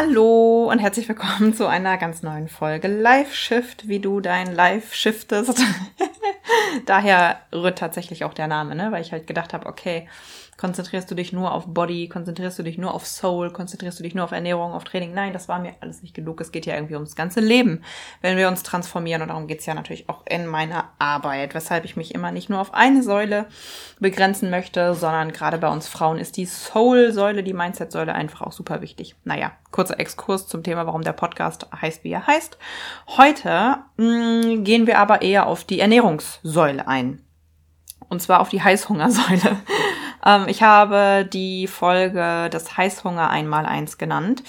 [0.00, 4.94] Hallo und herzlich willkommen zu einer ganz neuen Folge Live Shift, wie du dein Live
[4.94, 5.58] shiftest.
[6.86, 8.92] Daher rührt tatsächlich auch der Name, ne?
[8.92, 10.08] weil ich halt gedacht habe, okay,
[10.58, 14.14] konzentrierst du dich nur auf Body, konzentrierst du dich nur auf Soul, konzentrierst du dich
[14.14, 15.14] nur auf Ernährung, auf Training.
[15.14, 16.40] Nein, das war mir alles nicht genug.
[16.40, 17.82] Es geht ja irgendwie ums ganze Leben,
[18.20, 19.22] wenn wir uns transformieren.
[19.22, 22.60] Und darum geht's ja natürlich auch in meiner Arbeit, weshalb ich mich immer nicht nur
[22.60, 23.46] auf eine Säule
[24.00, 28.82] begrenzen möchte, sondern gerade bei uns Frauen ist die Soul-Säule, die Mindset-Säule einfach auch super
[28.82, 29.14] wichtig.
[29.24, 32.58] Naja, kurzer Exkurs zum Thema, warum der Podcast heißt, wie er heißt.
[33.16, 37.20] Heute mh, mm, gehen wir aber eher auf die Ernährungssäule ein.
[38.08, 39.58] Und zwar auf die Heißhungersäule.
[40.26, 44.42] Ähm, ich habe die Folge des Heißhunger einmal eins genannt,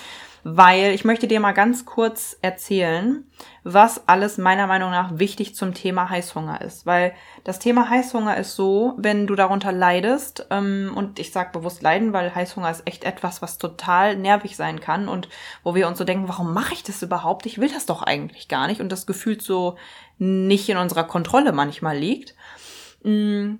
[0.43, 3.25] weil ich möchte dir mal ganz kurz erzählen,
[3.63, 6.85] was alles meiner Meinung nach wichtig zum Thema Heißhunger ist.
[6.85, 11.81] Weil das Thema Heißhunger ist so, wenn du darunter leidest, ähm, und ich sage bewusst
[11.81, 15.29] leiden, weil Heißhunger ist echt etwas, was total nervig sein kann und
[15.63, 17.45] wo wir uns so denken, warum mache ich das überhaupt?
[17.45, 19.77] Ich will das doch eigentlich gar nicht und das Gefühl so
[20.17, 22.35] nicht in unserer Kontrolle manchmal liegt.
[23.03, 23.55] Mm,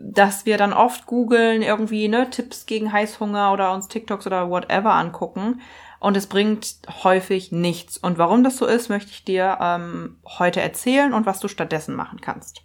[0.00, 4.92] dass wir dann oft googeln, irgendwie, ne, Tipps gegen Heißhunger oder uns TikToks oder whatever
[4.92, 5.60] angucken.
[6.00, 7.98] Und es bringt häufig nichts.
[7.98, 11.94] Und warum das so ist, möchte ich dir ähm, heute erzählen und was du stattdessen
[11.94, 12.62] machen kannst.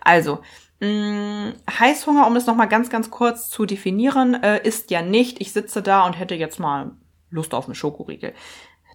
[0.00, 0.42] Also,
[0.80, 5.40] mh, mm, Heißhunger, um es nochmal ganz, ganz kurz zu definieren, äh, ist ja nicht,
[5.40, 6.92] ich sitze da und hätte jetzt mal
[7.30, 8.34] Lust auf eine Schokoriegel.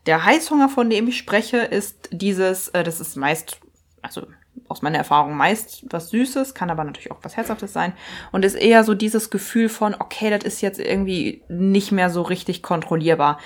[0.06, 3.60] Der Heißhunger, von dem ich spreche, ist dieses, äh, das ist meist,
[4.02, 4.28] also
[4.68, 7.94] aus meiner Erfahrung meist was Süßes, kann aber natürlich auch was Herzhaftes sein.
[8.32, 12.22] Und ist eher so dieses Gefühl von, okay, das ist jetzt irgendwie nicht mehr so
[12.22, 13.40] richtig kontrollierbar.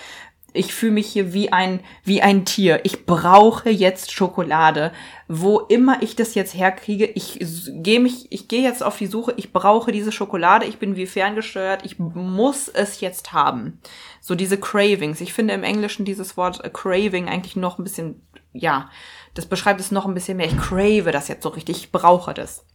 [0.54, 2.82] Ich fühle mich hier wie ein, wie ein Tier.
[2.84, 4.92] Ich brauche jetzt Schokolade.
[5.30, 7.40] Wo immer ich das jetzt herkriege, ich
[7.70, 11.06] gehe mich, ich gehe jetzt auf die Suche, ich brauche diese Schokolade, ich bin wie
[11.06, 13.80] ferngesteuert, ich muss es jetzt haben.
[14.20, 15.22] So diese Cravings.
[15.22, 18.22] Ich finde im Englischen dieses Wort Craving eigentlich noch ein bisschen,
[18.54, 18.90] ja,
[19.34, 20.48] das beschreibt es noch ein bisschen mehr.
[20.48, 22.66] Ich crave das jetzt so richtig, ich brauche das.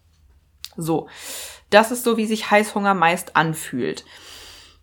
[0.77, 1.09] So,
[1.71, 4.05] das ist so, wie sich Heißhunger meist anfühlt.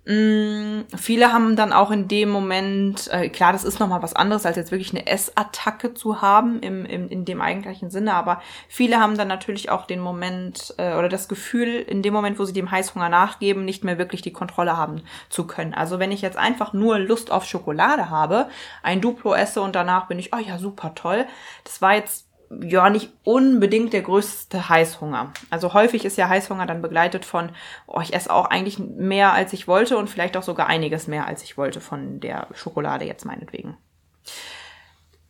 [0.06, 4.46] Mm, viele haben dann auch in dem Moment, äh, klar, das ist nochmal was anderes,
[4.46, 9.00] als jetzt wirklich eine Essattacke zu haben im, im, in dem eigentlichen Sinne, aber viele
[9.00, 12.52] haben dann natürlich auch den Moment äh, oder das Gefühl, in dem Moment, wo sie
[12.52, 15.74] dem Heißhunger nachgeben, nicht mehr wirklich die Kontrolle haben zu können.
[15.74, 18.50] Also wenn ich jetzt einfach nur Lust auf Schokolade habe,
[18.81, 21.25] ein Duplo esse und danach bin ich, oh ja, super toll,
[21.63, 22.28] das war jetzt
[22.62, 25.31] ja nicht unbedingt der größte Heißhunger.
[25.50, 27.50] Also häufig ist ja Heißhunger dann begleitet von,
[27.88, 31.28] oh, ich esse auch eigentlich mehr als ich wollte und vielleicht auch sogar einiges mehr
[31.28, 33.78] als ich wollte von der Schokolade jetzt meinetwegen.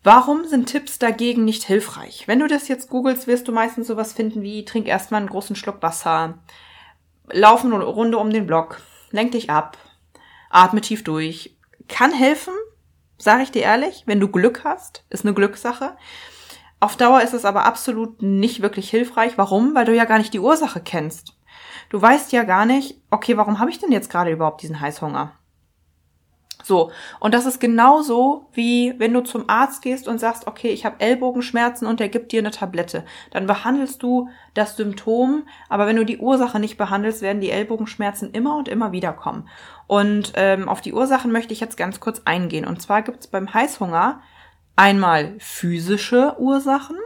[0.03, 2.27] Warum sind Tipps dagegen nicht hilfreich?
[2.27, 5.55] Wenn du das jetzt googelst, wirst du meistens sowas finden wie trink erstmal einen großen
[5.55, 6.39] Schluck Wasser,
[7.31, 8.81] lauf eine Runde um den Block,
[9.11, 9.77] lenk dich ab,
[10.49, 11.55] atme tief durch.
[11.87, 12.53] Kann helfen,
[13.17, 15.95] sage ich dir ehrlich, wenn du Glück hast, ist eine Glückssache.
[16.83, 19.37] Auf Dauer ist es aber absolut nicht wirklich hilfreich.
[19.37, 19.73] Warum?
[19.73, 21.37] Weil du ja gar nicht die Ursache kennst.
[21.89, 25.31] Du weißt ja gar nicht, okay, warum habe ich denn jetzt gerade überhaupt diesen Heißhunger?
[26.61, 30.83] So, und das ist genauso wie wenn du zum Arzt gehst und sagst, okay, ich
[30.83, 33.05] habe Ellbogenschmerzen und der gibt dir eine Tablette.
[33.31, 38.31] Dann behandelst du das Symptom, aber wenn du die Ursache nicht behandelst, werden die Ellbogenschmerzen
[38.31, 39.47] immer und immer wieder kommen.
[39.87, 42.67] Und ähm, auf die Ursachen möchte ich jetzt ganz kurz eingehen.
[42.67, 44.19] Und zwar gibt es beim Heißhunger
[44.75, 46.97] einmal physische Ursachen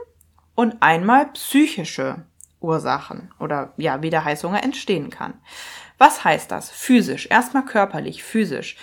[0.55, 2.25] und einmal psychische
[2.59, 5.35] Ursachen oder ja, wie der Heißhunger entstehen kann.
[5.97, 6.69] Was heißt das?
[6.69, 8.77] Physisch, erstmal körperlich, physisch.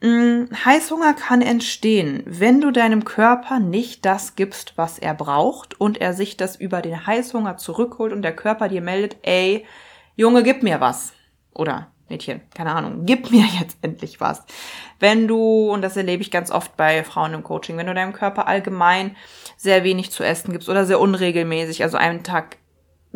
[0.00, 5.98] Hm, Heißhunger kann entstehen, wenn du deinem Körper nicht das gibst, was er braucht und
[5.98, 9.64] er sich das über den Heißhunger zurückholt und der Körper dir meldet, ey,
[10.16, 11.12] Junge, gib mir was.
[11.54, 14.42] Oder Mädchen, keine Ahnung, gib mir jetzt endlich was.
[15.00, 18.12] Wenn du, und das erlebe ich ganz oft bei Frauen im Coaching, wenn du deinem
[18.12, 19.16] Körper allgemein
[19.56, 22.56] sehr wenig zu essen gibst oder sehr unregelmäßig, also einen Tag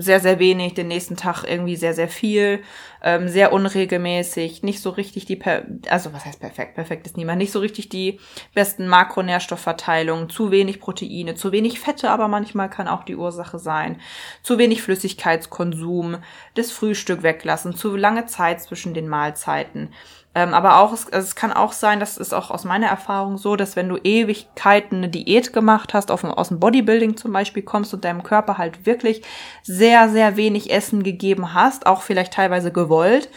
[0.01, 2.63] sehr, sehr wenig, den nächsten Tag irgendwie sehr, sehr viel,
[3.03, 7.39] ähm, sehr unregelmäßig, nicht so richtig die, per also was heißt perfekt, perfekt ist niemand,
[7.39, 8.21] nicht so richtig die
[8.55, 14.01] besten Makronährstoffverteilungen, zu wenig Proteine, zu wenig Fette, aber manchmal kann auch die Ursache sein,
[14.45, 16.19] zu wenig Flüssigkeitskonsum,
[16.55, 19.93] das Frühstück weglassen, zu lange Zeit zwischen den Mahlzeiten,
[20.39, 23.57] Ähm, aber auch, es, es kann auch sein, das ist auch aus meiner Erfahrung so,
[23.57, 27.93] dass wenn du Ewigkeiten eine Diät gemacht hast, auf, aus dem Bodybuilding zum Beispiel kommst
[27.93, 29.23] und deinem Körper halt wirklich
[29.65, 33.29] sehr, sehr wenig Essen gegeben hast, auch vielleicht teilweise gewollt,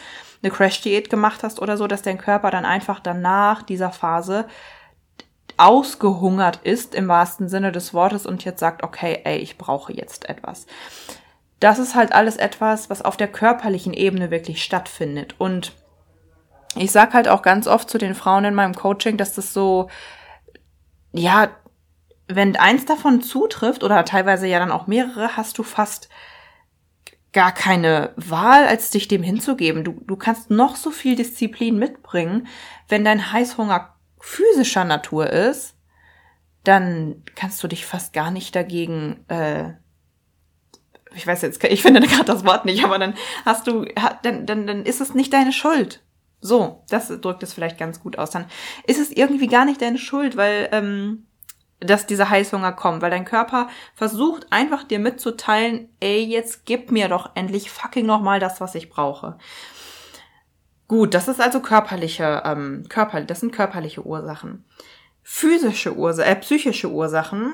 [0.43, 4.45] eine Crash-Diät gemacht hast oder so, dass dein Körper dann einfach danach dieser Phase
[5.57, 10.29] ausgehungert ist im wahrsten Sinne des Wortes und jetzt sagt, okay, ey, ich brauche jetzt
[10.29, 10.67] etwas.
[11.59, 15.73] Das ist halt alles etwas, was auf der körperlichen Ebene wirklich stattfindet und
[16.75, 19.89] ich sag halt auch ganz oft zu den Frauen in meinem Coaching, dass das so,
[21.11, 21.49] ja,
[22.27, 26.09] wenn eins davon zutrifft oder teilweise ja dann auch mehrere, hast du fast
[27.33, 29.83] gar keine Wahl, als dich dem hinzugeben.
[29.83, 32.47] Du, du kannst noch so viel Disziplin mitbringen.
[32.87, 35.75] Wenn dein Heißhunger physischer Natur ist,
[36.63, 39.73] dann kannst du dich fast gar nicht dagegen, äh,
[41.15, 43.15] ich weiß jetzt, ich finde gerade das Wort nicht, aber dann
[43.45, 43.85] hast du,
[44.23, 46.03] dann, dann, dann ist es nicht deine Schuld.
[46.41, 48.31] So, das drückt es vielleicht ganz gut aus.
[48.31, 48.45] Dann
[48.87, 51.27] ist es irgendwie gar nicht deine Schuld, weil ähm,
[51.81, 57.09] dass dieser Heißhunger kommt, weil dein Körper versucht einfach dir mitzuteilen, ey, jetzt gib mir
[57.09, 59.37] doch endlich fucking nochmal das, was ich brauche.
[60.87, 64.65] Gut, das ist also körperliche, ähm, Körper, das sind körperliche Ursachen.
[65.23, 67.53] Physische Ursachen, äh, psychische Ursachen,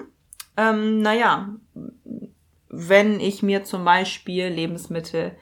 [0.58, 1.50] ähm, naja,
[2.70, 5.38] wenn ich mir zum Beispiel Lebensmittel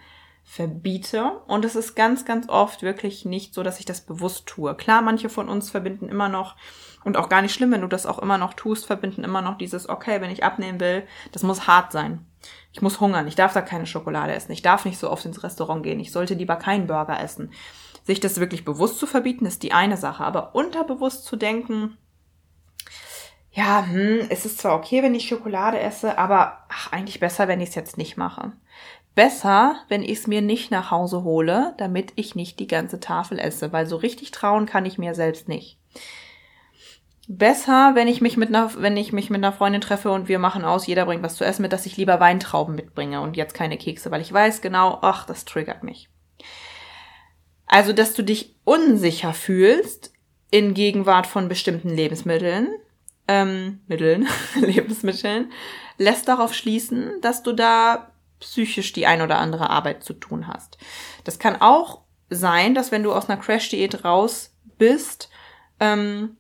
[0.46, 1.42] verbiete.
[1.48, 4.76] Und es ist ganz, ganz oft wirklich nicht so, dass ich das bewusst tue.
[4.76, 6.56] Klar, manche von uns verbinden immer noch,
[7.04, 9.58] und auch gar nicht schlimm, wenn du das auch immer noch tust, verbinden immer noch
[9.58, 12.26] dieses, okay, wenn ich abnehmen will, das muss hart sein.
[12.74, 15.44] Ich muss hungern, ich darf da keine Schokolade essen, ich darf nicht so oft ins
[15.44, 17.52] Restaurant gehen, ich sollte lieber keinen Burger essen.
[18.04, 21.98] Sich das wirklich bewusst zu verbieten, ist die eine Sache, aber unterbewusst zu denken,
[23.52, 27.62] ja, hm, es ist zwar okay, wenn ich Schokolade esse, aber ach, eigentlich besser, wenn
[27.62, 28.52] ich es jetzt nicht mache
[29.16, 33.40] besser, wenn ich es mir nicht nach Hause hole, damit ich nicht die ganze Tafel
[33.40, 35.80] esse, weil so richtig trauen kann ich mir selbst nicht.
[37.28, 40.38] Besser, wenn ich mich mit einer, wenn ich mich mit einer Freundin treffe und wir
[40.38, 43.56] machen aus, jeder bringt was zu essen mit, dass ich lieber Weintrauben mitbringe und jetzt
[43.56, 46.10] keine Kekse, weil ich weiß genau, ach, das triggert mich.
[47.66, 50.14] Also, dass du dich unsicher fühlst
[50.52, 52.70] in Gegenwart von bestimmten Lebensmitteln,
[53.28, 54.28] ähm, Mitteln,
[54.60, 55.52] Lebensmitteln,
[55.98, 60.78] lässt darauf schließen, dass du da psychisch die ein oder andere Arbeit zu tun hast.
[61.24, 65.30] Das kann auch sein, dass wenn du aus einer Crash-Diät raus bist,
[65.80, 66.38] ähm,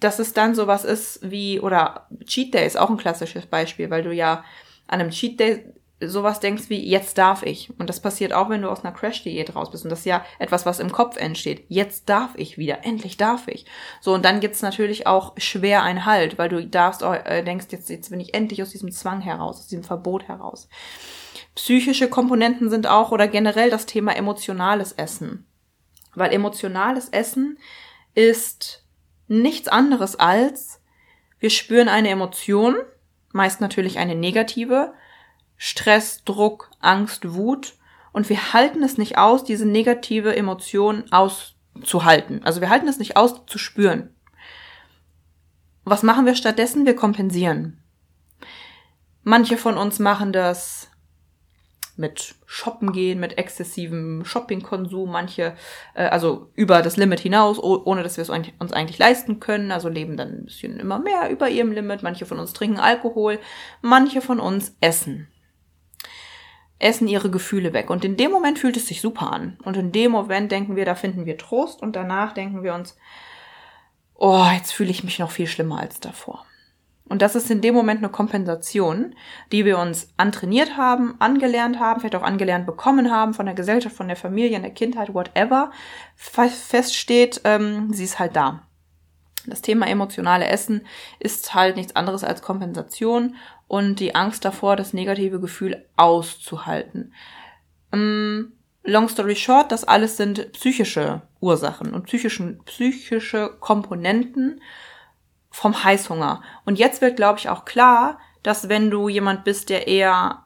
[0.00, 4.02] dass es dann sowas ist wie, oder Cheat Day ist auch ein klassisches Beispiel, weil
[4.02, 4.44] du ja
[4.86, 7.70] an einem Cheat Day sowas denkst wie, jetzt darf ich.
[7.78, 9.84] Und das passiert auch, wenn du aus einer Crash-Diät raus bist.
[9.84, 11.64] Und das ist ja etwas, was im Kopf entsteht.
[11.68, 12.84] Jetzt darf ich wieder.
[12.84, 13.66] Endlich darf ich.
[14.00, 17.90] So, und dann gibt's natürlich auch schwer ein Halt, weil du darfst, äh, denkst, jetzt,
[17.90, 20.68] jetzt bin ich endlich aus diesem Zwang heraus, aus diesem Verbot heraus.
[21.56, 25.46] Psychische Komponenten sind auch oder generell das Thema emotionales Essen.
[26.14, 27.58] Weil emotionales Essen
[28.14, 28.84] ist
[29.26, 30.80] nichts anderes als,
[31.40, 32.76] wir spüren eine Emotion,
[33.32, 34.94] meist natürlich eine negative,
[35.58, 37.74] Stress, Druck, Angst, Wut,
[38.12, 42.42] und wir halten es nicht aus, diese negative Emotion auszuhalten.
[42.44, 44.14] Also wir halten es nicht aus, zu spüren.
[45.84, 46.86] Was machen wir stattdessen?
[46.86, 47.82] Wir kompensieren.
[49.22, 50.90] Manche von uns machen das
[51.96, 55.54] mit Shoppen gehen, mit exzessivem Shoppingkonsum, manche,
[55.94, 59.88] äh, also über das Limit hinaus, ohne dass wir es uns eigentlich leisten können, also
[59.88, 63.40] leben dann ein bisschen immer mehr über ihrem Limit, manche von uns trinken Alkohol,
[63.82, 65.28] manche von uns essen.
[66.78, 67.90] Essen ihre Gefühle weg.
[67.90, 69.58] Und in dem Moment fühlt es sich super an.
[69.64, 72.96] Und in dem Moment denken wir, da finden wir Trost und danach denken wir uns,
[74.14, 76.44] oh, jetzt fühle ich mich noch viel schlimmer als davor.
[77.08, 79.14] Und das ist in dem Moment eine Kompensation,
[79.50, 83.96] die wir uns antrainiert haben, angelernt haben, vielleicht auch angelernt bekommen haben von der Gesellschaft,
[83.96, 85.72] von der Familie, in der Kindheit, whatever.
[86.16, 88.62] Feststeht, ähm, sie ist halt da.
[89.46, 90.86] Das Thema emotionale Essen
[91.18, 93.36] ist halt nichts anderes als Kompensation
[93.68, 97.12] und die Angst davor, das negative Gefühl auszuhalten.
[97.92, 104.60] Ähm, long story short, das alles sind psychische Ursachen und psychischen, psychische Komponenten,
[105.50, 106.42] vom Heißhunger.
[106.64, 110.44] Und jetzt wird, glaube ich, auch klar, dass wenn du jemand bist, der eher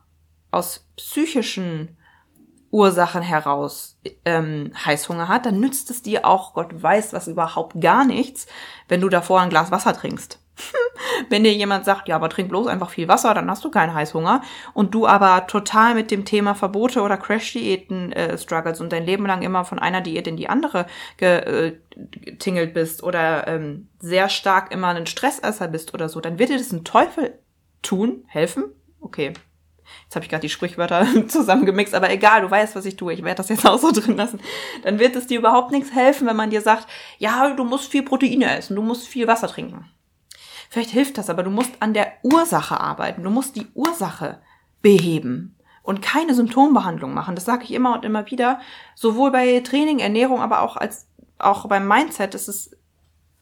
[0.50, 1.96] aus psychischen
[2.70, 8.04] Ursachen heraus ähm, Heißhunger hat, dann nützt es dir auch, Gott weiß was, überhaupt gar
[8.04, 8.46] nichts,
[8.88, 10.41] wenn du davor ein Glas Wasser trinkst.
[11.28, 13.94] Wenn dir jemand sagt, ja, aber trink bloß einfach viel Wasser, dann hast du keinen
[13.94, 14.42] Heißhunger.
[14.74, 19.26] Und du aber total mit dem Thema Verbote oder Crash-Diäten äh, struggles und dein Leben
[19.26, 24.72] lang immer von einer Diät in die andere getingelt äh, bist oder ähm, sehr stark
[24.72, 27.38] immer ein Stressesser bist oder so, dann wird dir das ein Teufel
[27.82, 28.64] tun, helfen,
[29.00, 29.32] okay,
[30.04, 33.24] jetzt habe ich gerade die Sprichwörter zusammengemixt, aber egal, du weißt, was ich tue, ich
[33.24, 34.40] werde das jetzt auch so drin lassen,
[34.82, 36.86] dann wird es dir überhaupt nichts helfen, wenn man dir sagt,
[37.18, 39.90] ja, du musst viel Proteine essen, du musst viel Wasser trinken.
[40.72, 44.38] Vielleicht hilft das, aber du musst an der Ursache arbeiten, du musst die Ursache
[44.80, 47.34] beheben und keine Symptombehandlung machen.
[47.34, 48.58] Das sage ich immer und immer wieder,
[48.94, 52.74] sowohl bei Training, Ernährung, aber auch als auch beim Mindset ist es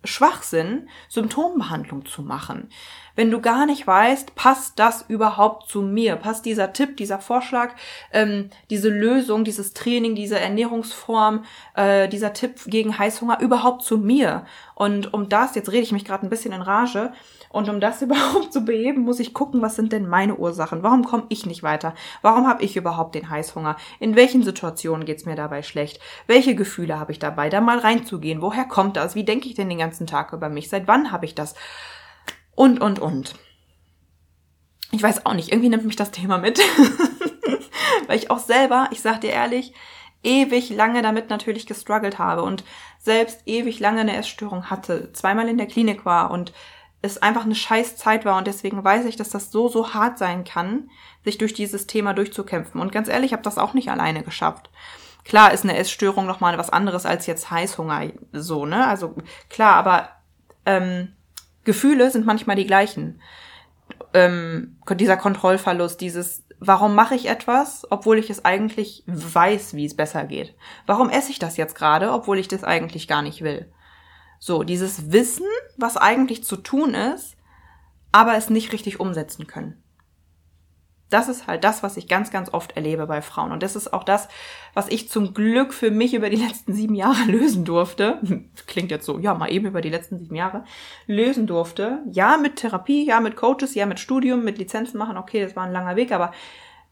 [0.02, 2.68] Schwachsinn, Symptombehandlung zu machen.
[3.16, 6.16] Wenn du gar nicht weißt, passt das überhaupt zu mir?
[6.16, 7.74] Passt dieser Tipp, dieser Vorschlag,
[8.12, 14.44] ähm, diese Lösung, dieses Training, diese Ernährungsform, äh, dieser Tipp gegen Heißhunger überhaupt zu mir?
[14.74, 17.12] Und um das, jetzt rede ich mich gerade ein bisschen in Rage,
[17.50, 20.82] und um das überhaupt zu beheben, muss ich gucken, was sind denn meine Ursachen?
[20.82, 21.94] Warum komme ich nicht weiter?
[22.22, 23.76] Warum habe ich überhaupt den Heißhunger?
[23.98, 26.00] In welchen Situationen geht's mir dabei schlecht?
[26.26, 27.50] Welche Gefühle habe ich dabei?
[27.50, 28.40] Da mal reinzugehen.
[28.40, 29.14] Woher kommt das?
[29.14, 30.68] Wie denke ich denn den ganzen Tag über mich?
[30.68, 31.54] Seit wann habe ich das?
[32.54, 33.34] Und, und, und.
[34.92, 36.58] Ich weiß auch nicht, irgendwie nimmt mich das Thema mit.
[38.06, 39.72] Weil ich auch selber, ich sag dir ehrlich,
[40.22, 42.64] ewig lange damit natürlich gestruggelt habe und
[42.98, 46.52] selbst ewig lange eine Essstörung hatte, zweimal in der Klinik war und
[47.02, 50.18] es einfach eine scheiß Zeit war und deswegen weiß ich, dass das so, so hart
[50.18, 50.90] sein kann,
[51.24, 52.80] sich durch dieses Thema durchzukämpfen.
[52.80, 54.70] Und ganz ehrlich, ich habe das auch nicht alleine geschafft.
[55.24, 58.86] Klar ist eine Essstörung nochmal was anderes als jetzt Heißhunger, so, ne?
[58.86, 59.14] Also
[59.48, 60.10] klar, aber
[60.66, 61.14] ähm,
[61.64, 63.20] Gefühle sind manchmal die gleichen.
[64.14, 69.94] Ähm, dieser Kontrollverlust, dieses, warum mache ich etwas, obwohl ich es eigentlich weiß, wie es
[69.94, 70.54] besser geht?
[70.86, 73.70] Warum esse ich das jetzt gerade, obwohl ich das eigentlich gar nicht will?
[74.38, 77.36] So, dieses Wissen, was eigentlich zu tun ist,
[78.12, 79.82] aber es nicht richtig umsetzen können.
[81.10, 83.52] Das ist halt das, was ich ganz, ganz oft erlebe bei Frauen.
[83.52, 84.28] Und das ist auch das,
[84.74, 88.20] was ich zum Glück für mich über die letzten sieben Jahre lösen durfte.
[88.66, 90.64] Klingt jetzt so, ja, mal eben über die letzten sieben Jahre
[91.06, 91.98] lösen durfte.
[92.10, 95.16] Ja, mit Therapie, ja, mit Coaches, ja, mit Studium, mit Lizenzen machen.
[95.16, 96.32] Okay, das war ein langer Weg, aber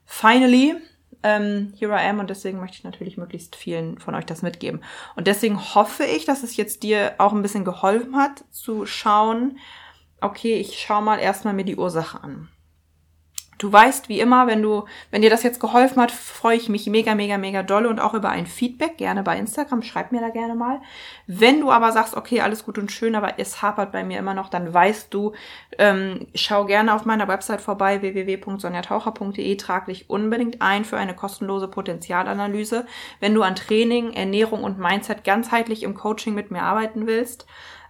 [0.05, 0.77] finally
[1.23, 4.83] ähm, here I am und deswegen möchte ich natürlich möglichst vielen von euch das mitgeben.
[5.17, 9.59] Und deswegen hoffe ich, dass es jetzt dir auch ein bisschen geholfen hat, zu schauen,
[10.21, 12.49] okay, ich schaue mal erstmal mir die Ursache an.
[13.59, 16.87] Du weißt, wie immer, wenn du, wenn dir das jetzt geholfen hat, freue ich mich
[16.87, 20.29] mega, mega, mega dolle und auch über ein Feedback, gerne bei Instagram, schreib mir da
[20.29, 20.81] gerne mal.
[21.27, 24.33] Wenn du aber sagst, okay, alles gut und schön, aber es hapert bei mir immer
[24.33, 25.33] noch, dann weißt du,
[25.77, 31.67] ähm, schau gerne auf meiner Website vorbei, www.sonjataucher.de, trag dich unbedingt ein für eine kostenlose
[31.67, 32.87] Potenzialanalyse,
[33.19, 37.45] wenn du an Training, Ernährung und Mindset ganzheitlich im Coaching mit mir arbeiten willst,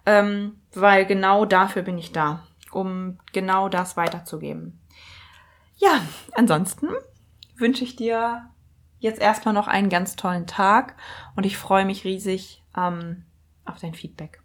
[0.06, 4.80] ähm, weil genau dafür bin ich da, um genau das weiterzugeben.
[5.78, 6.02] Ja,
[6.35, 6.88] ansonsten
[7.56, 8.50] wünsche ich dir
[8.99, 10.97] jetzt erstmal noch einen ganz tollen Tag
[11.37, 13.25] und ich freue mich riesig ähm,
[13.64, 14.42] auf dein Feedback.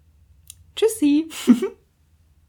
[0.76, 1.30] Tschüssi!